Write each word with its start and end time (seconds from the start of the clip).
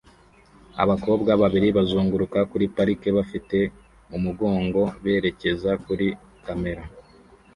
Abakobwa 0.83 1.31
babiri 1.41 1.67
bazunguruka 1.77 2.39
kuri 2.51 2.65
parike 2.75 3.09
bafite 3.17 3.57
umugongo 4.17 4.81
berekeza 5.03 5.71
kuri 5.85 6.07
kamera 6.45 6.83